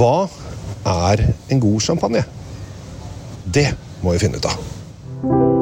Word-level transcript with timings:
Hva 0.00 0.30
er 0.88 1.20
en 1.52 1.60
god 1.60 1.80
champagne? 1.84 2.22
Det 3.44 3.66
må 4.00 4.14
vi 4.14 4.22
finne 4.22 4.40
ut 4.40 4.46
av. 4.48 5.59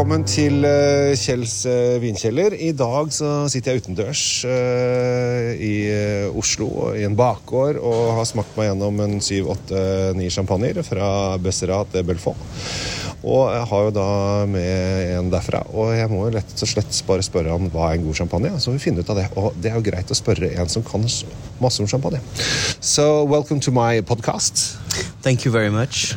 velkommen 0.00 0.22
til 0.24 0.64
eh, 0.64 1.10
Kjells 1.20 1.66
eh, 1.68 1.98
vinkjeller. 2.00 2.54
I 2.56 2.70
dag 2.72 3.10
så 3.12 3.44
sitter 3.52 3.74
jeg 3.74 3.82
utendørs 3.82 4.22
eh, 4.48 5.50
i 5.60 5.74
Oslo 6.40 6.88
i 6.96 7.02
en 7.04 7.18
bakgård 7.18 7.76
og 7.76 8.14
har 8.16 8.24
smakt 8.24 8.56
meg 8.56 8.70
gjennom 8.70 9.02
en 9.04 9.20
syv, 9.20 9.50
åtte, 9.52 9.82
ni 10.16 10.30
champagner 10.32 10.80
fra 10.88 11.36
Besserat 11.44 11.92
de 11.92 12.06
Belfort. 12.08 12.40
Og 13.20 13.52
jeg 13.52 13.68
har 13.74 13.84
jo 13.90 13.94
da 14.00 14.08
med 14.48 15.12
en 15.18 15.28
derfra, 15.36 15.66
og 15.68 15.92
jeg 15.92 16.08
må 16.08 16.24
jo 16.30 16.36
lett 16.38 16.56
og 16.56 16.72
slett 16.72 17.04
bare 17.04 17.28
spørre 17.28 17.52
han 17.52 17.68
hva 17.68 17.90
er 17.90 18.00
en 18.00 18.08
god 18.08 18.22
champagne. 18.22 18.56
Så 18.56 18.72
vi 18.72 18.80
finner 18.80 19.04
ut 19.04 19.12
av 19.12 19.20
det. 19.20 19.28
Og 19.36 19.52
det 19.60 19.74
er 19.74 19.76
jo 19.76 19.84
greit 19.84 20.08
å 20.08 20.16
spørre 20.16 20.54
en 20.56 20.72
som 20.72 20.86
kan 20.86 21.04
masse 21.60 21.84
om 21.84 21.92
champagne. 21.92 22.24
So 22.80 23.26
welcome 23.28 23.60
to 23.68 23.76
my 23.76 24.00
podcast. 24.00 24.79
Thank 25.22 25.44
you 25.44 25.50
very 25.50 25.70
much. 25.70 26.14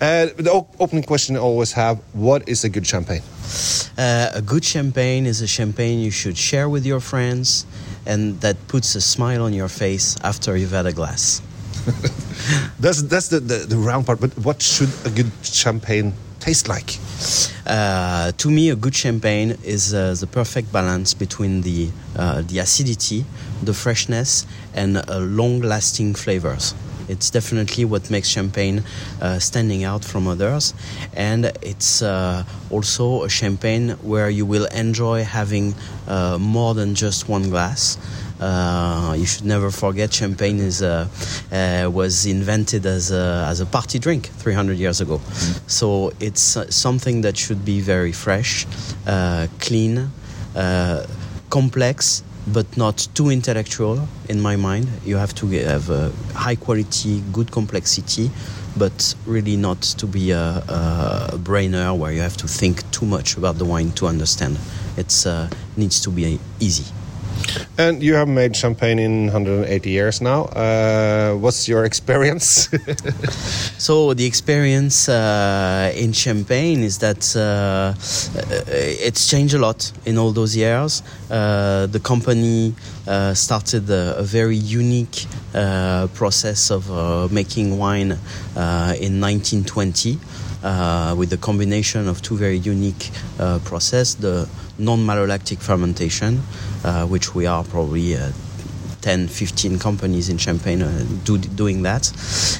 Uh, 0.00 0.26
the 0.36 0.52
op- 0.52 0.76
opening 0.80 1.02
question 1.02 1.36
I 1.36 1.40
always 1.40 1.72
have: 1.72 1.98
What 2.12 2.48
is 2.48 2.64
a 2.64 2.68
good 2.68 2.86
champagne? 2.86 3.22
Uh, 3.98 4.30
a 4.34 4.42
good 4.42 4.64
champagne 4.64 5.26
is 5.26 5.40
a 5.40 5.46
champagne 5.46 5.98
you 6.00 6.10
should 6.10 6.36
share 6.36 6.68
with 6.68 6.84
your 6.86 7.00
friends 7.00 7.66
and 8.06 8.40
that 8.40 8.56
puts 8.68 8.94
a 8.94 9.00
smile 9.00 9.42
on 9.42 9.52
your 9.52 9.68
face 9.68 10.16
after 10.22 10.56
you've 10.56 10.70
had 10.70 10.86
a 10.86 10.92
glass. 10.92 11.42
That's 12.80 13.02
that's 13.02 13.28
the, 13.28 13.40
the, 13.40 13.58
the 13.58 13.76
round 13.76 14.06
part. 14.06 14.20
But 14.20 14.36
what 14.38 14.60
should 14.62 14.90
a 15.04 15.10
good 15.10 15.30
champagne 15.42 16.12
taste 16.40 16.68
like? 16.68 16.98
Uh, 17.66 18.32
to 18.32 18.50
me, 18.50 18.70
a 18.70 18.76
good 18.76 18.94
champagne 18.94 19.56
is 19.64 19.94
uh, 19.94 20.14
the 20.18 20.26
perfect 20.26 20.72
balance 20.72 21.14
between 21.14 21.62
the, 21.62 21.90
uh, 22.16 22.42
the 22.42 22.58
acidity, 22.58 23.24
the 23.62 23.74
freshness, 23.74 24.46
and 24.74 24.96
uh, 24.96 25.18
long 25.18 25.60
lasting 25.60 26.14
flavors. 26.14 26.74
It's 27.08 27.30
definitely 27.30 27.84
what 27.84 28.10
makes 28.10 28.28
champagne 28.28 28.82
uh, 29.20 29.38
standing 29.38 29.84
out 29.84 30.04
from 30.04 30.26
others, 30.26 30.74
and 31.14 31.46
it's 31.62 32.02
uh, 32.02 32.44
also 32.70 33.24
a 33.24 33.28
champagne 33.28 33.90
where 34.02 34.30
you 34.30 34.46
will 34.46 34.66
enjoy 34.66 35.24
having 35.24 35.74
uh, 36.08 36.38
more 36.38 36.74
than 36.74 36.94
just 36.94 37.28
one 37.28 37.50
glass. 37.50 37.98
Uh, 38.40 39.14
you 39.16 39.24
should 39.24 39.46
never 39.46 39.70
forget 39.70 40.12
champagne 40.12 40.58
is 40.58 40.82
uh, 40.82 41.08
uh, 41.52 41.88
was 41.90 42.26
invented 42.26 42.84
as 42.84 43.10
a, 43.10 43.46
as 43.48 43.60
a 43.60 43.66
party 43.66 43.98
drink 43.98 44.26
300 44.26 44.76
years 44.76 45.00
ago. 45.00 45.20
So 45.66 46.12
it's 46.20 46.58
something 46.68 47.22
that 47.22 47.38
should 47.38 47.64
be 47.64 47.80
very 47.80 48.12
fresh, 48.12 48.66
uh, 49.06 49.46
clean, 49.58 50.10
uh, 50.54 51.06
complex, 51.48 52.22
but 52.46 52.76
not 52.76 53.08
too 53.14 53.30
intellectual 53.30 54.08
in 54.28 54.40
my 54.40 54.56
mind. 54.56 54.88
You 55.04 55.16
have 55.16 55.34
to 55.36 55.46
have 55.48 55.90
a 55.90 56.12
high 56.34 56.56
quality, 56.56 57.22
good 57.32 57.50
complexity, 57.50 58.30
but 58.76 59.14
really 59.26 59.56
not 59.56 59.80
to 59.82 60.06
be 60.06 60.30
a, 60.30 60.62
a, 60.68 61.38
brainer 61.38 61.96
where 61.96 62.12
you 62.12 62.20
have 62.20 62.36
to 62.38 62.48
think 62.48 62.88
too 62.90 63.06
much 63.06 63.36
about 63.36 63.58
the 63.58 63.64
wine 63.64 63.90
to 63.92 64.06
understand. 64.06 64.58
It 64.96 65.26
uh, 65.26 65.48
needs 65.76 66.00
to 66.02 66.10
be 66.10 66.38
easy. 66.60 66.84
And 67.78 68.02
you 68.02 68.14
have 68.14 68.28
made 68.28 68.56
champagne 68.56 68.98
in 68.98 69.26
180 69.26 69.90
years 69.90 70.20
now. 70.20 70.44
Uh, 70.44 71.34
what's 71.34 71.68
your 71.68 71.84
experience? 71.84 72.68
So 73.78 74.14
the 74.14 74.24
experience 74.24 75.08
uh, 75.08 75.92
in 75.94 76.12
Champagne 76.12 76.82
is 76.82 76.98
that 76.98 77.36
uh, 77.36 77.40
uh, 77.40 78.64
it's 78.66 79.28
changed 79.28 79.54
a 79.54 79.58
lot 79.58 79.92
in 80.06 80.18
all 80.18 80.32
those 80.32 80.56
years. 80.56 81.02
Uh, 81.30 81.86
the 81.86 82.00
company 82.00 82.74
uh, 83.06 83.34
started 83.34 83.88
a, 83.90 84.16
a 84.18 84.22
very 84.22 84.56
unique 84.56 85.26
process 86.14 86.70
of 86.70 87.30
making 87.30 87.78
wine 87.78 88.18
in 88.98 89.20
1920 89.20 90.18
uh, 90.66 91.14
with 91.16 91.30
the 91.30 91.36
combination 91.36 92.08
of 92.08 92.20
two 92.22 92.36
very 92.36 92.58
unique 92.58 93.10
uh, 93.38 93.58
process: 93.64 94.14
the 94.14 94.48
non-malolactic 94.78 95.62
fermentation, 95.62 96.42
uh, 96.84 97.06
which 97.06 97.34
we 97.34 97.46
are 97.46 97.64
probably 97.64 98.16
uh, 98.16 98.30
10, 99.06 99.28
15 99.28 99.78
companies 99.78 100.28
in 100.28 100.36
Champagne 100.36 100.82
uh, 100.82 101.06
do, 101.24 101.38
doing 101.38 101.82
that. 101.82 102.10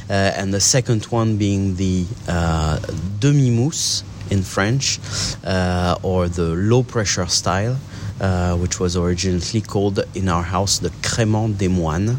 Uh, 0.08 0.12
and 0.12 0.54
the 0.54 0.60
second 0.60 1.04
one 1.06 1.36
being 1.36 1.74
the 1.74 2.06
uh, 2.28 2.78
demi-mousse 3.18 4.04
in 4.30 4.42
French, 4.42 5.00
uh, 5.44 5.98
or 6.02 6.28
the 6.28 6.54
low 6.54 6.84
pressure 6.84 7.26
style, 7.26 7.76
uh, 8.20 8.56
which 8.56 8.78
was 8.78 8.96
originally 8.96 9.60
called 9.60 9.98
in 10.14 10.28
our 10.28 10.42
house 10.42 10.78
the 10.78 10.90
crémant 11.02 11.58
des 11.58 11.68
moines, 11.68 12.16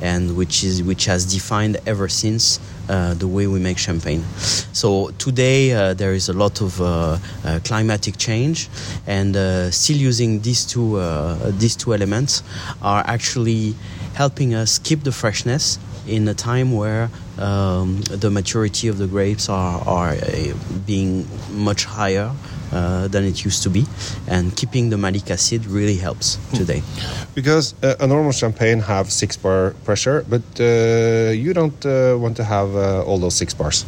and 0.00 0.36
which 0.36 0.64
is 0.64 0.82
which 0.82 1.06
has 1.06 1.24
defined 1.24 1.76
ever 1.86 2.08
since 2.08 2.60
uh, 2.88 3.14
the 3.14 3.26
way 3.26 3.46
we 3.46 3.58
make 3.60 3.78
champagne. 3.78 4.22
So 4.72 5.10
today 5.18 5.72
uh, 5.72 5.94
there 5.94 6.12
is 6.14 6.28
a 6.28 6.32
lot 6.32 6.60
of 6.60 6.80
uh, 6.80 7.18
uh, 7.44 7.60
climatic 7.64 8.16
change, 8.16 8.68
and 9.06 9.36
uh, 9.36 9.70
still 9.70 9.96
using 9.96 10.40
these 10.40 10.64
two 10.64 10.98
uh, 10.98 11.50
these 11.58 11.76
two 11.76 11.94
elements 11.94 12.42
are 12.82 13.02
actually 13.06 13.74
helping 14.14 14.54
us 14.54 14.78
keep 14.78 15.02
the 15.02 15.12
freshness 15.12 15.78
in 16.06 16.28
a 16.28 16.34
time 16.34 16.72
where 16.72 17.10
um, 17.38 18.00
the 18.02 18.30
maturity 18.30 18.88
of 18.88 18.98
the 18.98 19.06
grapes 19.06 19.48
are, 19.48 19.80
are 19.88 20.16
being 20.86 21.26
much 21.50 21.84
higher 21.84 22.30
uh, 22.74 23.08
than 23.08 23.24
it 23.24 23.44
used 23.44 23.62
to 23.62 23.70
be, 23.70 23.86
and 24.28 24.54
keeping 24.56 24.90
the 24.90 24.96
malic 24.98 25.30
acid 25.30 25.64
really 25.66 25.96
helps 25.96 26.38
today. 26.54 26.82
because 27.34 27.74
uh, 27.82 27.94
a 28.00 28.06
normal 28.06 28.32
champagne 28.32 28.80
have 28.80 29.10
six 29.10 29.36
bar 29.36 29.74
pressure, 29.84 30.24
but 30.28 30.42
uh, 30.60 30.64
you 31.30 31.52
don't 31.54 31.86
uh, 31.86 32.16
want 32.18 32.36
to 32.36 32.44
have 32.44 32.74
uh, 32.76 33.04
all 33.06 33.18
those 33.18 33.34
six 33.34 33.54
bars. 33.54 33.84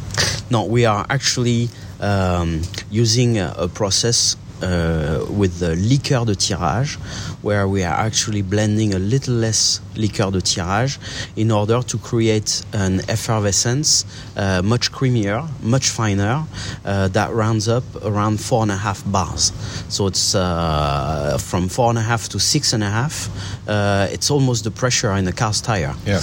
No, 0.49 0.63
we 0.65 0.85
are 0.85 1.05
actually 1.09 1.69
um, 1.99 2.61
using 2.89 3.37
a, 3.37 3.53
a 3.57 3.67
process 3.67 4.35
uh, 4.61 5.25
with 5.29 5.59
the 5.59 5.75
liqueur 5.75 6.25
de 6.25 6.35
tirage, 6.35 6.97
where 7.41 7.67
we 7.67 7.83
are 7.83 7.93
actually 7.93 8.41
blending 8.41 8.93
a 8.93 8.99
little 8.99 9.35
less 9.35 9.81
liqueur 9.95 10.31
de 10.31 10.41
tirage 10.41 10.99
in 11.35 11.51
order 11.51 11.81
to 11.81 11.97
create 11.97 12.63
an 12.73 13.01
effervescence 13.09 14.05
uh, 14.35 14.61
much 14.63 14.91
creamier, 14.91 15.47
much 15.61 15.89
finer, 15.89 16.43
uh, 16.85 17.07
that 17.09 17.31
rounds 17.33 17.67
up 17.67 17.83
around 18.03 18.39
four 18.39 18.61
and 18.61 18.71
a 18.71 18.77
half 18.77 19.03
bars. 19.11 19.51
So 19.89 20.07
it's 20.07 20.35
uh, 20.35 21.37
from 21.39 21.69
four 21.69 21.89
and 21.89 21.97
a 21.97 22.01
half 22.01 22.29
to 22.29 22.39
six 22.39 22.73
and 22.73 22.83
a 22.83 22.89
half. 22.89 23.29
Uh, 23.67 24.07
it's 24.11 24.31
almost 24.31 24.63
the 24.63 24.71
pressure 24.71 25.11
in 25.13 25.27
a 25.27 25.31
car's 25.31 25.61
tire. 25.61 25.93
Yeah. 26.05 26.21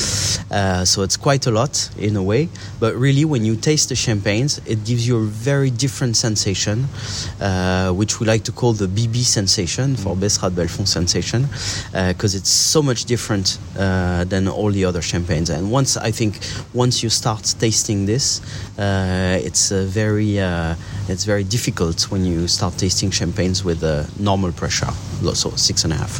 Uh, 0.50 0.84
so 0.84 1.02
it's 1.02 1.16
quite 1.16 1.46
a 1.46 1.50
lot 1.50 1.90
in 1.98 2.16
a 2.16 2.22
way, 2.22 2.48
but 2.80 2.94
really, 2.94 3.24
when 3.24 3.44
you 3.44 3.56
taste 3.56 3.88
the 3.88 3.96
champagnes, 3.96 4.60
it 4.66 4.84
gives 4.84 5.06
you 5.06 5.18
a 5.18 5.24
very 5.24 5.70
different 5.70 6.16
sensation, 6.16 6.86
uh, 7.40 7.90
which 7.90 8.20
we 8.24 8.30
like 8.30 8.44
to 8.44 8.52
call 8.52 8.72
the 8.72 8.86
BB 8.86 9.16
sensation 9.16 9.96
for 9.96 10.16
Besserat 10.16 10.52
Bellefon 10.52 10.86
sensation, 10.86 11.46
because 12.08 12.34
it's 12.34 12.48
so 12.48 12.82
much 12.82 13.04
different 13.04 13.58
uh, 13.78 14.24
than 14.24 14.48
all 14.48 14.70
the 14.70 14.84
other 14.84 15.02
champagnes. 15.02 15.50
And 15.50 15.70
once 15.70 15.96
I 15.96 16.10
think, 16.10 16.38
once 16.72 17.02
you 17.02 17.10
start 17.10 17.54
tasting 17.58 18.06
this, 18.06 18.40
uh, 18.78 19.38
it's 19.44 19.72
uh, 19.72 19.84
very, 19.88 20.40
uh, 20.40 20.74
it's 21.08 21.24
very 21.24 21.44
difficult 21.44 22.10
when 22.10 22.24
you 22.24 22.48
start 22.48 22.78
tasting 22.78 23.10
champagnes 23.10 23.62
with 23.62 23.82
a 23.82 24.06
normal 24.18 24.52
pressure, 24.52 24.92
so 25.34 25.50
six 25.56 25.84
and 25.84 25.92
a 25.92 25.96
half. 25.96 26.12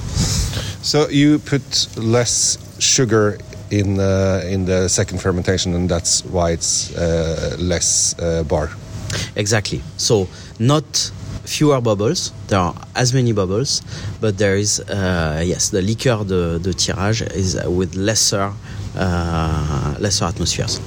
So 0.83 1.09
you 1.09 1.39
put 1.39 1.89
less 1.97 2.59
sugar 2.79 3.39
in 3.71 3.99
uh, 3.99 4.43
in 4.45 4.67
the 4.67 4.89
second 4.89 5.23
fermentation, 5.23 5.75
and 5.75 5.89
that's 5.89 6.23
why 6.27 6.51
it's 6.51 6.95
uh, 6.97 7.57
less 7.59 8.15
uh, 8.19 8.43
bar. 8.45 8.71
Exactly. 9.37 9.81
So 9.97 10.29
not 10.59 11.13
fewer 11.45 11.81
bubbles. 11.81 12.33
There 12.49 12.59
are 12.59 12.75
as 12.95 13.13
many 13.13 13.33
bubbles, 13.33 13.83
but 14.21 14.39
there 14.39 14.57
is 14.57 14.81
uh, 14.81 15.43
yes, 15.45 15.71
the 15.71 15.83
liqueur 15.83 16.25
de, 16.25 16.59
de 16.59 16.73
tirage 16.73 17.23
is 17.23 17.57
with 17.67 17.95
lesser 17.95 18.53
uh, 18.97 19.95
lesser 19.99 20.27
atmospheres. 20.27 20.81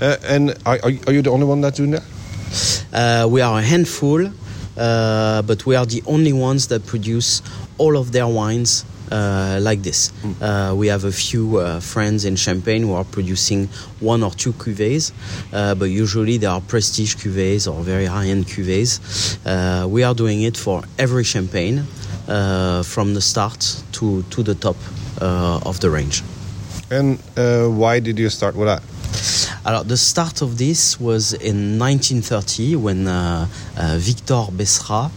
Uh, 0.00 0.16
and 0.24 0.54
are, 0.66 0.78
are 0.82 1.12
you 1.12 1.22
the 1.22 1.30
only 1.30 1.46
one 1.46 1.60
that's 1.60 1.76
doing 1.76 1.92
that? 1.92 2.02
Uh, 2.92 3.26
we 3.28 3.40
are 3.40 3.58
a 3.58 3.62
handful, 3.62 4.26
uh, 4.76 5.42
but 5.42 5.64
we 5.64 5.76
are 5.76 5.86
the 5.86 6.02
only 6.06 6.32
ones 6.32 6.68
that 6.68 6.84
produce 6.86 7.42
all 7.78 7.96
of 7.96 8.12
their 8.12 8.26
wines 8.26 8.84
like 9.60 9.82
this. 9.82 10.12
Uh, 10.40 10.74
we 10.76 10.88
have 10.88 11.04
a 11.04 11.12
few 11.12 11.58
uh, 11.58 11.80
friends 11.80 12.24
in 12.24 12.36
Champagne 12.36 12.82
who 12.82 12.94
are 12.94 13.04
producing 13.04 13.68
one 14.00 14.22
or 14.22 14.30
two 14.30 14.52
cuvées, 14.52 15.12
uh, 15.52 15.74
but 15.74 15.86
usually 15.86 16.38
they 16.38 16.46
are 16.46 16.60
prestige 16.60 17.16
cuvées 17.16 17.66
or 17.66 17.82
very 17.82 18.06
high-end 18.06 18.46
cuvées. 18.46 19.00
Uh, 19.44 19.86
we 19.86 20.02
are 20.02 20.14
doing 20.14 20.42
it 20.42 20.56
for 20.56 20.82
every 20.98 21.24
champagne, 21.24 21.84
uh, 22.28 22.82
from 22.82 23.14
the 23.14 23.20
start 23.20 23.82
to, 23.92 24.22
to 24.30 24.42
the 24.42 24.54
top 24.54 24.76
uh, 25.20 25.60
of 25.64 25.80
the 25.80 25.90
range. 25.90 26.22
And 26.90 27.18
uh, 27.36 27.68
why 27.68 28.00
did 28.00 28.18
you 28.18 28.28
start 28.28 28.54
with 28.54 28.68
that? 28.68 28.82
Alors, 29.64 29.84
the 29.84 29.96
start 29.96 30.42
of 30.42 30.58
this 30.58 30.98
was 30.98 31.34
in 31.34 31.78
1930 31.78 32.74
when 32.74 33.06
uh, 33.06 33.46
uh, 33.76 33.96
Victor 33.96 34.46
Besserat 34.50 35.08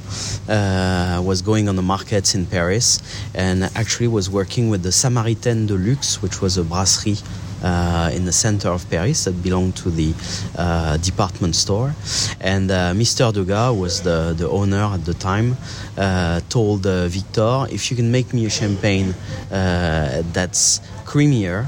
uh, 0.48 1.20
was 1.24 1.42
going 1.42 1.68
on 1.68 1.76
the 1.76 1.82
markets 1.82 2.36
in 2.36 2.46
Paris 2.46 3.02
and 3.34 3.64
actually 3.74 4.08
was 4.08 4.30
working 4.30 4.70
with 4.70 4.84
the 4.84 4.92
Samaritaine 4.92 5.66
de 5.66 5.74
Luxe, 5.74 6.22
which 6.22 6.42
was 6.42 6.58
a 6.58 6.64
brasserie 6.64 7.18
uh, 7.64 8.12
in 8.14 8.26
the 8.26 8.32
center 8.32 8.70
of 8.70 8.88
Paris 8.88 9.24
that 9.24 9.42
belonged 9.42 9.76
to 9.78 9.90
the 9.90 10.14
uh, 10.60 10.98
department 10.98 11.56
store. 11.56 11.96
And 12.40 12.70
uh, 12.70 12.94
Mr. 12.94 13.34
Degas 13.34 13.76
was 13.76 14.04
the, 14.04 14.36
the 14.38 14.48
owner 14.48 14.84
at 14.94 15.06
the 15.06 15.16
time, 15.16 15.58
uh, 15.98 16.42
told 16.50 16.86
uh, 16.86 17.08
Victor, 17.08 17.66
if 17.72 17.90
you 17.90 17.98
can 17.98 18.12
make 18.12 18.32
me 18.32 18.46
a 18.46 18.52
champagne 18.52 19.16
uh, 19.52 20.22
that's 20.34 20.82
creamier 21.04 21.66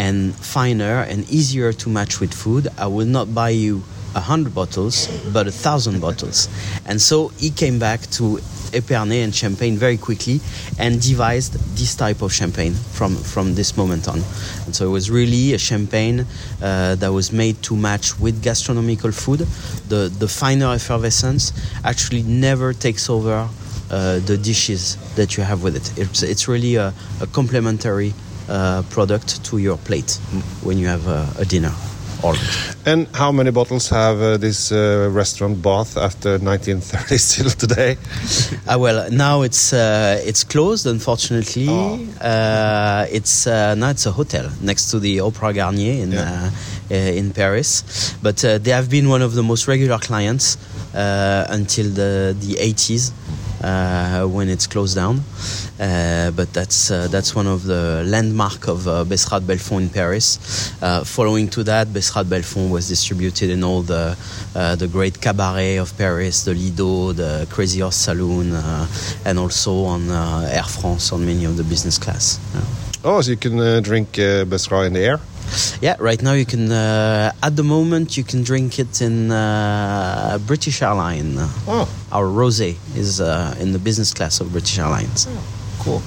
and 0.00 0.34
finer 0.34 1.02
and 1.10 1.28
easier 1.28 1.74
to 1.74 1.90
match 1.90 2.20
with 2.20 2.32
food, 2.32 2.68
I 2.78 2.86
will 2.86 3.06
not 3.06 3.34
buy 3.34 3.50
you 3.50 3.82
a 4.14 4.20
hundred 4.20 4.54
bottles, 4.54 5.08
but 5.30 5.46
a 5.46 5.52
thousand 5.52 6.00
bottles. 6.00 6.48
And 6.86 6.98
so 6.98 7.28
he 7.36 7.50
came 7.50 7.78
back 7.78 8.00
to 8.16 8.40
Epernay 8.72 9.22
and 9.22 9.34
Champagne 9.34 9.76
very 9.76 9.98
quickly 9.98 10.40
and 10.78 11.02
devised 11.02 11.52
this 11.76 11.94
type 11.94 12.22
of 12.22 12.32
champagne 12.32 12.72
from, 12.72 13.14
from 13.14 13.54
this 13.54 13.76
moment 13.76 14.08
on. 14.08 14.20
And 14.64 14.74
so 14.74 14.86
it 14.86 14.90
was 14.90 15.10
really 15.10 15.52
a 15.52 15.58
champagne 15.58 16.20
uh, 16.62 16.94
that 16.94 17.12
was 17.12 17.30
made 17.30 17.62
to 17.64 17.76
match 17.76 18.18
with 18.18 18.42
gastronomical 18.42 19.12
food. 19.12 19.40
The, 19.88 20.10
the 20.18 20.28
finer 20.28 20.72
effervescence 20.72 21.52
actually 21.84 22.22
never 22.22 22.72
takes 22.72 23.10
over 23.10 23.48
uh, 23.90 24.18
the 24.20 24.38
dishes 24.38 24.96
that 25.16 25.36
you 25.36 25.42
have 25.42 25.62
with 25.62 25.76
it. 25.76 25.98
It's, 25.98 26.22
it's 26.22 26.48
really 26.48 26.76
a, 26.76 26.94
a 27.20 27.26
complementary 27.26 28.14
uh, 28.50 28.82
product 28.90 29.42
to 29.44 29.58
your 29.58 29.78
plate 29.78 30.18
when 30.62 30.76
you 30.78 30.88
have 30.88 31.06
a, 31.08 31.26
a 31.38 31.44
dinner. 31.44 31.72
All 32.22 32.36
And 32.84 33.06
how 33.14 33.32
many 33.32 33.50
bottles 33.50 33.88
have 33.88 34.20
uh, 34.20 34.36
this 34.36 34.70
uh, 34.72 35.08
restaurant 35.10 35.62
bought 35.62 35.96
after 35.96 36.36
1930 36.38 37.16
still 37.18 37.48
today? 37.64 37.96
Ah 38.68 38.76
well, 38.76 39.08
now 39.10 39.40
it's 39.40 39.72
uh, 39.72 40.20
it's 40.28 40.44
closed. 40.44 40.86
Unfortunately, 40.86 41.66
Oh. 41.70 41.98
uh, 42.20 43.06
it's 43.10 43.46
uh, 43.46 43.74
now 43.74 43.88
it's 43.88 44.04
a 44.04 44.12
hotel 44.12 44.50
next 44.60 44.90
to 44.90 45.00
the 45.00 45.20
Opera 45.20 45.52
Garnier 45.54 46.02
in 46.02 46.12
Yeah. 46.12 46.50
uh, 46.90 46.94
uh, 46.94 47.18
in 47.20 47.32
Paris. 47.32 47.82
But 48.22 48.44
uh, 48.44 48.58
they 48.58 48.72
have 48.72 48.88
been 48.90 49.08
one 49.08 49.22
of 49.24 49.32
the 49.32 49.42
most 49.42 49.66
regular 49.66 49.98
clients 49.98 50.58
uh, 50.94 51.46
until 51.48 51.86
the 51.94 52.36
the 52.38 52.56
80s. 52.60 53.12
Uh, 53.62 54.26
when 54.26 54.48
it's 54.48 54.66
closed 54.66 54.96
down, 54.96 55.20
uh, 55.78 56.30
but 56.30 56.50
that's 56.54 56.90
uh, 56.90 57.08
that's 57.08 57.34
one 57.34 57.46
of 57.46 57.64
the 57.64 58.02
landmark 58.06 58.68
of 58.68 58.88
uh, 58.88 59.04
Besserat 59.04 59.42
Bellefon 59.42 59.82
in 59.82 59.90
Paris. 59.90 60.38
Following 61.04 61.46
to 61.50 61.62
that, 61.64 61.88
Besserat 61.88 62.24
Bellefon 62.24 62.70
was 62.70 62.88
distributed 62.88 63.50
in 63.50 63.62
all 63.62 63.82
the 63.82 64.16
the 64.54 64.88
great 64.90 65.20
cabaret 65.20 65.76
of 65.76 65.94
Paris, 65.98 66.44
the 66.44 66.54
Lido, 66.54 67.12
the 67.12 67.46
Crazy 67.50 67.80
Horse 67.80 67.96
Saloon, 67.96 68.54
and 69.26 69.38
also 69.38 69.84
on 69.84 70.08
Air 70.10 70.64
France 70.64 71.12
on 71.12 71.26
many 71.26 71.44
of 71.44 71.58
the 71.58 71.64
business 71.64 71.98
class. 71.98 72.40
Yeah. 72.54 72.62
Oh, 73.04 73.20
so 73.20 73.30
you 73.30 73.36
can 73.36 73.82
drink 73.82 74.18
uh, 74.18 74.44
Besserat 74.44 74.86
in 74.86 74.92
the 74.94 75.00
air? 75.00 75.20
Yeah, 75.80 75.96
right 75.98 76.22
now 76.22 76.32
you 76.34 76.44
can. 76.46 76.70
Uh, 76.70 77.32
at 77.42 77.56
the 77.56 77.62
moment, 77.64 78.16
you 78.16 78.24
can 78.24 78.42
drink 78.42 78.78
it 78.78 79.00
in 79.00 79.30
uh, 79.30 80.38
British 80.46 80.82
Airline. 80.82 81.34
Oh, 81.66 81.88
Our 82.12 82.26
rosé 82.26 82.76
is 82.96 83.20
uh, 83.20 83.54
in 83.60 83.72
the 83.72 83.78
business 83.78 84.12
class 84.14 84.40
of 84.40 84.52
British 84.52 84.78
Airlines. 84.78 85.26
Oh, 85.28 85.42
cool. 85.80 86.02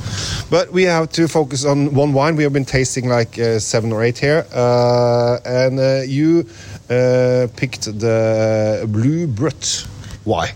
But 0.50 0.72
we 0.72 0.84
have 0.84 1.10
to 1.14 1.28
focus 1.28 1.66
on 1.66 1.94
one 1.94 2.14
wine. 2.14 2.36
We 2.36 2.44
have 2.44 2.54
been 2.54 2.66
tasting 2.66 3.10
like 3.10 3.38
uh, 3.40 3.60
seven 3.60 3.92
or 3.92 4.04
eight 4.04 4.18
here. 4.20 4.46
Uh, 4.54 5.40
and 5.46 5.80
uh, 5.80 6.02
you 6.06 6.46
uh, 6.90 7.48
picked 7.56 7.86
the 7.86 8.86
Blue 8.88 9.28
Brut. 9.28 9.88
Why? 10.24 10.54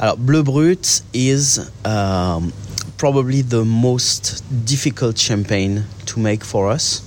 Alors, 0.00 0.16
Bleu 0.16 0.42
Brut 0.42 1.02
is 1.12 1.70
um, 1.84 2.52
probably 2.96 3.42
the 3.42 3.64
most 3.64 4.42
difficult 4.64 5.18
champagne 5.18 5.84
to 6.06 6.18
make 6.20 6.44
for 6.44 6.68
us. 6.70 7.02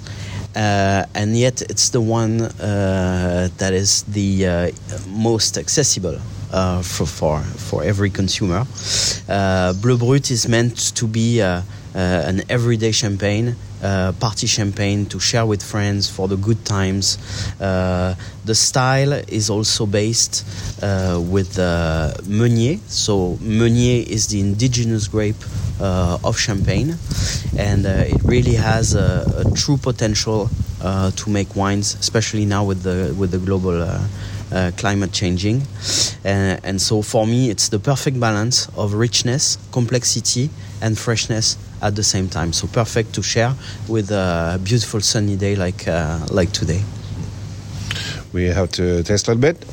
Uh, 0.58 1.06
and 1.14 1.38
yet, 1.38 1.62
it's 1.62 1.90
the 1.90 2.02
one 2.02 2.42
uh, 2.42 3.48
that 3.58 3.74
is 3.74 4.02
the 4.10 4.48
uh, 4.48 4.72
most 5.08 5.56
accessible 5.56 6.18
uh, 6.52 6.82
for, 6.82 7.06
for, 7.06 7.40
for 7.42 7.84
every 7.84 8.10
consumer. 8.10 8.66
Uh, 9.28 9.74
Bleu 9.74 9.98
Brut 9.98 10.32
is 10.32 10.48
meant 10.48 10.96
to 10.96 11.08
be 11.08 11.42
uh, 11.42 11.48
uh, 11.48 12.00
an 12.00 12.44
everyday 12.50 12.92
champagne, 12.92 13.56
party 14.20 14.48
champagne 14.48 15.06
to 15.06 15.20
share 15.20 15.46
with 15.46 15.62
friends 15.62 16.10
for 16.10 16.28
the 16.28 16.38
good 16.38 16.64
times. 16.66 17.18
The 17.58 18.56
style 18.56 19.14
is 19.14 19.50
also 19.50 19.86
based 19.86 20.46
with 20.82 21.58
Meunier. 22.28 22.80
So 22.88 23.38
Meunier 23.42 24.06
is 24.08 24.28
the 24.28 24.40
indigenous 24.40 25.08
grape 25.08 25.44
uh, 25.80 26.18
of 26.24 26.38
Champagne, 26.38 26.98
and 27.58 27.86
uh, 27.86 28.06
it 28.08 28.22
really 28.24 28.56
has 28.56 28.96
a, 28.96 29.46
a 29.46 29.56
true 29.56 29.78
potential 29.78 30.50
uh, 30.82 31.12
to 31.12 31.30
make 31.30 31.56
wines, 31.56 31.96
especially 31.96 32.46
now 32.46 32.64
with 32.64 32.84
the 32.84 33.14
with 33.18 33.32
the 33.32 33.38
global. 33.38 33.82
Uh, 34.50 34.72
climate 34.78 35.12
changing, 35.12 35.62
uh, 36.24 36.58
and 36.64 36.80
so 36.82 37.02
for 37.02 37.28
me, 37.28 37.50
it's 37.50 37.68
the 37.68 37.78
perfect 37.78 38.18
balance 38.18 38.70
of 38.78 38.94
richness, 38.94 39.58
complexity, 39.74 40.50
and 40.82 40.98
freshness 40.98 41.58
at 41.82 41.98
the 41.98 42.04
same 42.04 42.30
time. 42.30 42.54
So 42.54 42.66
perfect 42.68 43.14
to 43.16 43.22
share 43.22 43.54
with 43.90 44.10
a 44.10 44.58
beautiful 44.64 45.02
sunny 45.02 45.36
day 45.36 45.58
like 45.58 45.86
uh, 45.86 46.26
like 46.32 46.54
today. 46.54 46.82
We 48.32 48.46
have 48.46 48.72
to 48.72 49.04
taste 49.04 49.28
a 49.28 49.34
little 49.34 49.42
bit. 49.42 49.66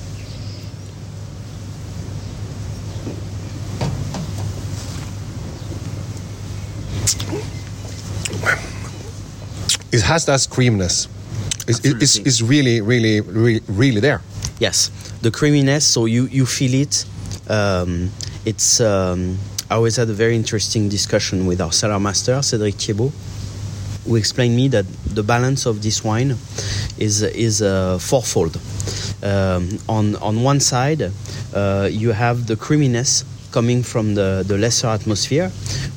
It 9.93 10.03
has 10.03 10.25
that 10.27 10.49
creaminess. 10.51 11.07
It's, 11.69 11.79
it's, 11.85 12.17
it's 12.17 12.43
really, 12.43 12.81
really, 12.81 13.21
really, 13.21 13.61
really 13.69 14.01
there. 14.01 14.21
Yes, 14.59 14.91
the 15.23 15.31
creaminess. 15.31 15.85
So 15.87 16.07
you 16.07 16.27
you 16.27 16.47
feel 16.47 16.75
it. 16.75 17.05
Um, 17.49 18.11
it's. 18.45 18.81
Um, 18.81 19.39
I 19.71 19.77
always 19.77 19.97
had 19.97 20.09
a 20.11 20.13
very 20.13 20.37
interesting 20.37 20.89
discussion 20.89 21.47
with 21.47 21.61
our 21.61 21.73
cellar 21.73 21.99
master 21.99 22.35
Cédric 22.35 22.75
Thiebaud, 22.75 23.11
who 24.07 24.17
explained 24.17 24.55
me 24.55 24.69
that 24.69 24.85
the 25.15 25.23
balance 25.23 25.67
of 25.67 25.83
this 25.83 26.05
wine 26.05 26.37
is 26.99 27.23
is 27.23 27.63
uh, 27.63 27.99
fourfold. 27.99 28.61
Um, 29.23 29.79
on 29.89 30.17
on 30.17 30.43
one 30.43 30.61
side, 30.61 31.11
uh, 31.55 31.89
you 31.91 32.13
have 32.13 32.47
the 32.47 32.57
creaminess 32.57 33.25
coming 33.55 33.85
from 33.85 34.15
the, 34.15 34.45
the 34.47 34.59
lesser 34.59 34.89
atmosphere, 34.89 35.49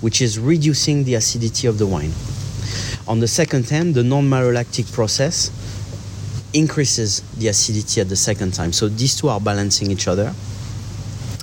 which 0.02 0.22
is 0.22 0.38
reducing 0.38 1.04
the 1.04 1.16
acidity 1.16 1.68
of 1.68 1.78
the 1.80 1.88
wine. 1.88 2.14
On 3.08 3.20
the 3.20 3.28
second 3.28 3.68
hand, 3.70 3.96
the 3.96 4.04
non-malolactic 4.04 4.92
process 4.94 5.50
increases 6.54 7.22
the 7.38 7.48
acidity 7.48 8.02
at 8.02 8.10
the 8.10 8.16
second 8.16 8.54
time. 8.54 8.72
So 8.72 8.88
these 8.88 9.16
two 9.16 9.30
are 9.30 9.40
balancing 9.40 9.92
each 9.92 10.08
other. 10.08 10.34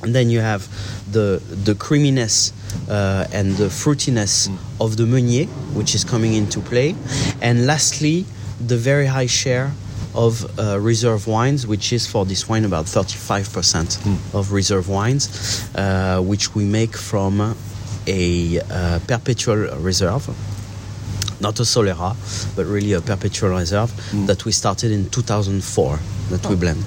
And 0.02 0.14
then 0.14 0.28
you 0.28 0.40
have 0.40 0.68
the 1.11 1.40
the 1.64 1.75
creaminess 1.75 2.52
uh, 2.88 3.26
and 3.32 3.56
the 3.56 3.70
fruitiness 3.70 4.50
of 4.78 4.96
the 4.96 5.06
Meunier, 5.06 5.46
which 5.73 5.94
is 5.94 6.04
coming 6.04 6.34
into 6.34 6.61
play. 6.61 6.94
And 7.40 7.66
lastly, 7.66 8.26
the 8.61 8.76
very 8.76 9.06
high 9.06 9.26
share 9.26 9.73
of 10.14 10.58
uh, 10.58 10.78
reserve 10.78 11.26
wines, 11.26 11.66
which 11.66 11.92
is 11.92 12.06
for 12.06 12.25
this 12.25 12.49
wine 12.49 12.64
about 12.64 12.84
35% 12.84 14.34
of 14.34 14.52
reserve 14.52 14.88
wines, 14.88 15.68
uh, 15.75 16.20
which 16.20 16.54
we 16.54 16.64
make 16.64 16.96
from 16.96 17.56
a 18.06 18.61
uh, 18.61 19.00
perpetual 19.06 19.56
reserve 19.78 20.28
not 21.44 21.60
a 21.60 21.62
Solera, 21.64 22.16
but 22.56 22.64
really 22.64 22.94
a 22.94 23.00
perpetual 23.02 23.50
reserve 23.50 23.92
that 24.26 24.44
we 24.46 24.52
started 24.52 24.90
in 24.90 25.10
2004 25.10 25.98
that 26.30 26.46
we 26.46 26.56
blend. 26.56 26.82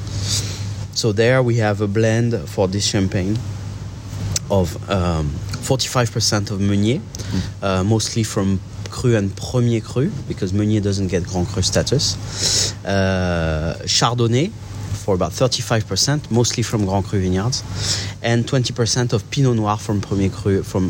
So 0.94 1.12
there 1.12 1.44
we 1.44 1.58
have 1.58 1.80
a 1.82 1.88
blend 1.88 2.34
for 2.50 2.68
this 2.68 2.86
champagne 2.86 3.38
of 4.50 4.76
um, 4.90 5.30
45% 5.62 6.50
of 6.50 6.60
Meunier, 6.60 7.02
uh, 7.62 7.84
mostly 7.84 8.24
from 8.24 8.60
Cru 8.90 9.16
and 9.16 9.36
Premier 9.38 9.82
Cru, 9.82 10.10
because 10.28 10.54
Meunier 10.54 10.82
doesn't 10.82 11.10
get 11.10 11.24
Grand 11.28 11.48
Cru 11.48 11.62
status. 11.62 12.74
Uh, 12.84 13.78
Chardonnay 13.84 14.52
for 15.04 15.14
about 15.14 15.32
35%, 15.32 16.32
mostly 16.32 16.64
from 16.64 16.86
Grand 16.86 17.06
Cru 17.06 17.20
vineyards, 17.22 17.64
and 18.24 18.46
20% 18.46 19.14
of 19.14 19.30
Pinot 19.30 19.56
Noir 19.56 19.78
from 19.78 20.02
Premier 20.02 20.30
Cru, 20.30 20.64
from 20.64 20.90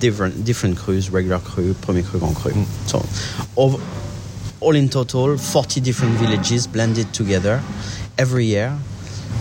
different 0.00 0.44
different 0.44 0.76
crus, 0.76 1.12
regular 1.12 1.38
cru, 1.38 1.74
premier 1.74 2.02
cru, 2.02 2.18
grand 2.20 2.36
cru. 2.36 2.52
So, 2.86 3.04
all, 3.56 3.80
all 4.60 4.74
in 4.74 4.88
total, 4.88 5.36
40 5.38 5.80
different 5.80 6.14
villages 6.14 6.66
blended 6.66 7.12
together 7.12 7.62
every 8.16 8.44
year 8.44 8.76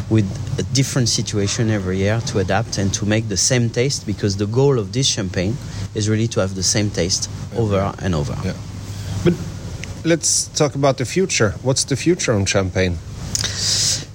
with 0.10 0.26
a 0.60 0.64
different 0.74 1.10
situation 1.10 1.70
every 1.70 1.98
year 1.98 2.20
to 2.22 2.40
adapt 2.40 2.78
and 2.78 2.94
to 2.94 3.06
make 3.06 3.28
the 3.28 3.38
same 3.38 3.70
taste 3.70 4.06
because 4.06 4.38
the 4.38 4.48
goal 4.48 4.80
of 4.80 4.94
this 4.94 5.08
champagne 5.08 5.56
is 5.96 6.10
really 6.10 6.28
to 6.28 6.40
have 6.40 6.56
the 6.56 6.64
same 6.64 6.90
taste 6.90 7.30
over 7.56 7.94
and 8.00 8.16
over. 8.16 8.38
Yeah. 8.44 8.54
But 9.24 9.34
let's 10.06 10.48
talk 10.48 10.76
about 10.76 10.98
the 10.98 11.06
future. 11.06 11.52
What's 11.62 11.84
the 11.84 11.96
future 11.96 12.34
on 12.34 12.46
Champagne? 12.46 12.98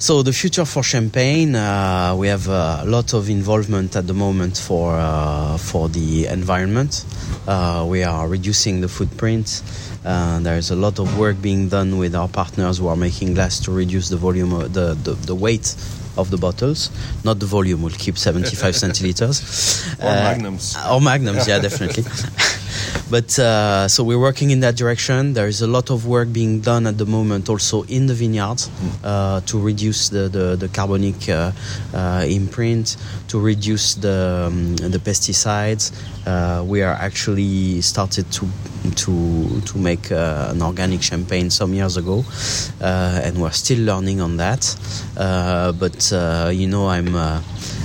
So 0.02 0.24
the 0.24 0.32
future 0.32 0.64
for 0.64 0.82
Champagne, 0.82 1.54
uh, 1.54 2.16
we 2.18 2.26
have 2.26 2.48
a 2.48 2.82
lot 2.84 3.14
of 3.14 3.30
involvement 3.30 3.94
at 3.94 4.08
the 4.08 4.12
moment 4.12 4.58
for 4.58 4.96
uh, 4.96 5.56
for 5.58 5.88
the 5.88 6.26
environment. 6.26 7.04
Uh, 7.46 7.86
we 7.88 8.02
are 8.02 8.26
reducing 8.26 8.80
the 8.80 8.88
footprint. 8.88 9.62
Uh, 10.04 10.40
there's 10.40 10.72
a 10.72 10.74
lot 10.74 10.98
of 10.98 11.16
work 11.16 11.40
being 11.40 11.68
done 11.68 11.98
with 11.98 12.16
our 12.16 12.26
partners 12.26 12.78
who 12.78 12.88
are 12.88 12.96
making 12.96 13.34
glass 13.34 13.60
to 13.60 13.70
reduce 13.70 14.08
the 14.08 14.16
volume, 14.16 14.52
of 14.52 14.72
the, 14.72 14.94
the, 15.04 15.12
the 15.12 15.36
weight 15.36 15.76
of 16.16 16.30
the 16.30 16.36
bottles, 16.36 16.90
not 17.22 17.38
the 17.38 17.46
volume. 17.46 17.80
We'll 17.80 17.92
keep 17.92 18.18
75 18.18 18.74
centiliters. 18.84 19.86
Or 20.00 20.10
magnums. 20.10 20.76
Or 20.90 21.00
magnums, 21.00 21.46
yeah, 21.46 21.60
definitely. 21.60 22.02
but 23.10 23.38
uh, 23.38 23.88
so 23.88 24.04
we're 24.04 24.18
working 24.18 24.50
in 24.50 24.60
that 24.60 24.76
direction. 24.76 25.34
There 25.34 25.46
is 25.46 25.62
a 25.62 25.66
lot 25.66 25.90
of 25.90 26.06
work 26.06 26.32
being 26.32 26.60
done 26.60 26.86
at 26.86 26.98
the 26.98 27.06
moment, 27.06 27.48
also 27.48 27.82
in 27.84 28.06
the 28.06 28.14
vineyards, 28.14 28.70
uh, 29.04 29.40
to 29.42 29.60
reduce 29.60 30.08
the 30.08 30.28
the, 30.28 30.56
the 30.56 30.68
carbonic 30.68 31.28
uh, 31.28 31.52
uh 31.94 32.24
imprint, 32.28 32.96
to 33.28 33.40
reduce 33.40 33.94
the 33.96 34.46
um, 34.48 34.76
the 34.76 34.98
pesticides. 34.98 35.92
Uh, 36.26 36.62
we 36.64 36.82
are 36.82 36.94
actually 36.94 37.80
started 37.80 38.30
to 38.32 38.46
to 38.96 39.60
to 39.62 39.78
make 39.78 40.10
uh, 40.10 40.48
an 40.50 40.62
organic 40.62 41.02
champagne 41.02 41.50
some 41.50 41.74
years 41.74 41.96
ago, 41.96 42.24
and 42.80 43.40
we're 43.40 43.50
still 43.50 43.80
learning 43.84 44.20
on 44.20 44.36
that. 44.38 44.62
but 45.78 46.12
you 46.54 46.66
know, 46.66 46.88
I'm. 46.88 47.42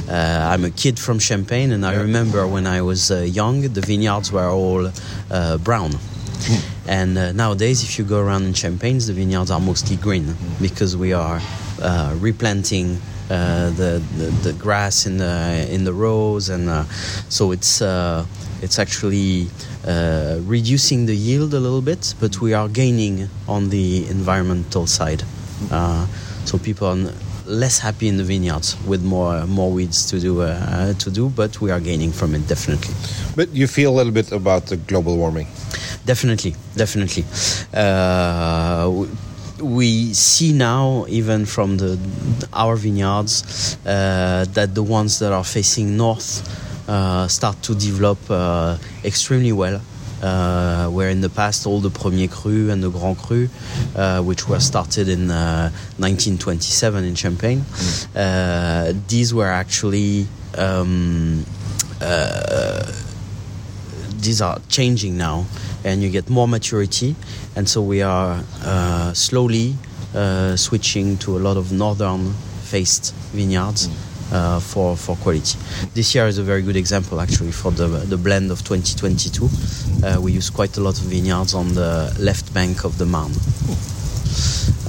Uh, 0.10 0.50
I'm 0.52 0.64
a 0.64 0.70
kid 0.70 0.98
from 0.98 1.20
Champagne, 1.20 1.72
and 1.72 1.86
I 1.86 1.96
remember 1.96 2.48
when 2.48 2.66
I 2.66 2.82
was 2.82 3.12
uh, 3.12 3.20
young, 3.20 3.62
the 3.62 3.82
vineyards 3.82 4.32
were 4.32 4.48
all 4.48 4.92
uh, 5.30 5.58
brown. 5.58 5.92
Hmm. 5.92 6.90
And 6.90 7.36
nowadays, 7.36 7.84
if 7.84 8.00
you 8.00 8.06
go 8.06 8.20
around 8.20 8.46
in 8.46 8.54
Champagne, 8.54 9.00
the 9.00 9.12
vineyards 9.12 9.52
are 9.52 9.60
mostly 9.60 9.98
green 9.98 10.36
because 10.62 10.96
we 10.96 11.12
are 11.12 11.42
replanting 12.16 13.02
uh, 13.30 13.72
the, 13.72 14.02
the, 14.18 14.26
the 14.44 14.54
grass 14.54 15.06
in 15.06 15.18
the 15.18 15.68
in 15.70 15.84
the 15.84 15.92
rows, 15.92 16.48
and 16.48 16.70
uh, 16.70 16.86
so 17.28 17.52
it's 17.52 17.82
uh, 17.82 18.26
it's 18.62 18.80
actually 18.80 19.50
reducing 20.46 21.06
the 21.06 21.16
yield 21.16 21.54
a 21.54 21.60
little 21.60 21.82
bit, 21.82 22.16
but 22.22 22.40
we 22.40 22.54
are 22.54 22.70
gaining 22.70 23.28
on 23.46 23.70
the 23.70 24.08
environmental 24.08 24.88
side. 24.88 25.24
so 26.46 26.58
people 26.64 26.88
are 26.88 27.12
less 27.48 27.80
happy 27.80 28.08
in 28.08 28.18
the 28.18 28.24
vineyards 28.24 28.75
with 28.86 29.04
more 29.04 29.46
more 29.48 29.72
weeds 29.72 30.10
to 30.12 30.20
do 30.20 30.42
uh, 30.42 30.94
to 30.94 31.10
do, 31.10 31.30
but 31.30 31.60
we 31.62 31.72
are 31.72 31.80
gaining 31.80 32.12
from 32.12 32.36
it 32.36 32.48
definitely. 32.48 32.94
But 33.36 33.50
you 33.50 33.68
feel 33.68 33.92
a 33.94 33.96
little 33.96 34.13
bit 34.13 34.32
about 34.32 34.68
the 34.68 34.77
global 34.77 35.18
warming. 35.18 35.48
Definitely, 36.06 36.56
definitely. 36.75 37.25
Uh, 37.74 39.08
we 39.62 40.13
see 40.13 40.54
now, 40.54 41.06
even 41.10 41.46
from 41.46 41.77
the 41.77 41.98
our 42.54 42.75
vineyards, 42.75 43.77
uh, 43.86 44.46
that 44.54 44.75
the 44.75 44.84
ones 44.84 45.20
that 45.20 45.34
are 45.34 45.44
facing 45.44 45.98
north 45.98 46.44
uh, 46.88 47.27
start 47.27 47.62
to 47.63 47.75
develop 47.75 48.20
uh, 48.30 48.77
extremely 49.04 49.51
well 49.51 49.82
uh, 50.21 50.88
where 50.89 51.09
in 51.09 51.21
the 51.21 51.29
past 51.29 51.65
all 51.65 51.79
the 51.79 51.89
Premier 51.89 52.27
Cru 52.27 52.69
and 52.69 52.83
the 52.83 52.89
Grand 52.89 53.17
Cru, 53.17 53.50
uh, 53.95 54.21
which 54.21 54.47
were 54.47 54.59
started 54.59 55.09
in 55.09 55.29
uh, 55.29 55.69
1927 55.97 57.03
in 57.03 57.15
Champagne, 57.15 57.62
mm. 57.62 59.07
these 59.07 59.33
were 59.33 59.47
actually 59.47 60.27
um, 60.57 61.45
uh, 62.01 62.91
these 64.19 64.41
are 64.41 64.59
changing 64.69 65.17
now, 65.17 65.45
and 65.83 66.01
you 66.01 66.09
get 66.09 66.29
more 66.29 66.47
maturity, 66.47 67.15
and 67.55 67.69
so 67.69 67.81
we 67.81 68.01
are 68.01 68.43
uh, 68.63 69.13
slowly 69.13 69.75
switching 70.55 71.17
to 71.17 71.38
a 71.38 71.39
lot 71.39 71.57
of 71.57 71.71
northern 71.71 72.33
faced 72.63 73.13
vineyards. 73.33 73.88
Mm 73.88 74.07
uh, 74.31 74.60
for 74.60 74.96
for 74.98 75.15
quality. 75.17 75.57
This 75.93 76.13
year 76.15 76.27
is 76.27 76.38
a 76.38 76.43
very 76.43 76.62
good 76.62 76.75
example 76.75 77.19
actually 77.19 77.51
for 77.51 77.72
the 77.72 77.88
the 77.88 78.17
blend 78.17 78.51
of 78.51 78.63
2022. 78.63 79.46
Uh, 80.03 80.22
we 80.22 80.31
use 80.31 80.50
quite 80.50 80.77
a 80.77 80.81
lot 80.81 81.00
of 81.00 81.05
vineyards 81.05 81.53
on 81.53 81.74
the 81.74 82.15
left 82.19 82.53
bank 82.53 82.84
of 82.84 82.98
the 82.98 83.05
Marne. 83.05 83.34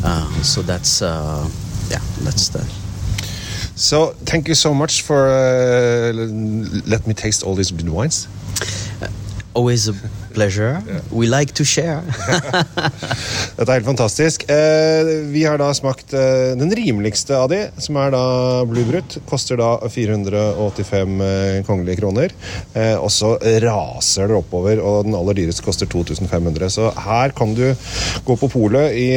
Uh, 0.04 0.42
so 0.42 0.62
that's 0.62 1.02
uh, 1.02 1.48
yeah, 1.90 2.00
that's 2.22 2.48
the. 2.48 2.64
So 3.74 4.14
thank 4.24 4.48
you 4.48 4.54
so 4.54 4.74
much 4.74 5.02
for 5.02 5.28
uh, 5.28 6.12
let 6.86 7.06
me 7.06 7.14
taste 7.14 7.42
all 7.44 7.54
these 7.54 7.70
good 7.70 7.88
wines. 7.88 8.28
always 9.54 9.88
a 9.88 9.94
pleasure. 10.38 10.78
We 11.10 11.26
like 11.26 11.52
to 11.58 11.64
share. 11.66 12.02
Dette 13.58 13.66
er 13.66 13.80
helt 13.80 13.88
fantastisk. 13.88 14.44
Eh, 14.50 15.08
vi 15.32 15.42
har 15.48 15.58
da 15.58 15.72
smakt 15.74 16.14
eh, 16.14 16.54
den 16.58 16.70
rimeligste 16.78 17.34
av 17.34 17.48
de, 17.50 17.64
som 17.82 17.98
er 17.98 18.14
da 18.14 18.22
Bluebrut. 18.68 19.18
Koster 19.28 19.58
da 19.58 19.72
485 19.90 21.18
eh, 21.26 21.58
kongelige 21.66 21.98
kroner. 21.98 22.34
Og 23.02 23.10
så 23.10 23.32
raser 23.64 24.30
det 24.30 24.36
oppover, 24.38 24.78
og 24.84 25.08
den 25.08 25.16
aller 25.18 25.36
dyreste 25.40 25.64
koster 25.66 25.88
2500. 25.90 26.70
Så 26.70 26.92
her 27.08 27.34
kan 27.36 27.54
du 27.56 27.66
gå 28.26 28.36
på 28.38 28.50
polet 28.52 28.94
i 28.94 29.08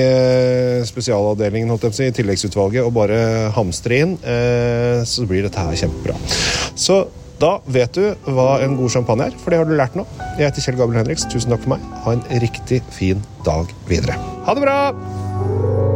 spesialavdelingen, 0.87 1.69
holdt 1.69 1.85
jeg 1.85 1.93
på 1.93 1.97
å 1.97 2.01
si, 2.01 2.09
i 2.09 2.17
tilleggsutvalget, 2.17 2.85
og 2.87 2.95
bare 2.97 3.51
hamstre 3.55 4.01
inn. 4.01 4.17
Så 5.07 5.27
blir 5.29 5.45
dette 5.45 5.61
her 5.61 5.77
kjempebra. 5.83 6.17
Så 6.73 7.03
da 7.41 7.55
vet 7.73 7.97
du 7.97 8.29
hva 8.29 8.59
en 8.63 8.77
god 8.79 8.93
champagne 8.93 9.29
er, 9.29 9.37
for 9.41 9.53
det 9.53 9.61
har 9.61 9.69
du 9.69 9.73
lært 9.77 9.97
nå. 9.97 10.05
Jeg 10.37 10.47
heter 10.47 10.67
Kjell 10.67 10.79
Gabriel 10.81 11.03
Henriks. 11.03 11.25
Tusen 11.31 11.53
takk 11.53 11.65
for 11.65 11.75
meg. 11.75 11.87
Ha 12.05 12.17
en 12.17 12.25
riktig 12.43 12.83
fin 12.93 13.25
dag 13.47 13.73
videre. 13.89 14.19
Ha 14.45 14.57
det 14.57 14.65
bra! 14.67 15.90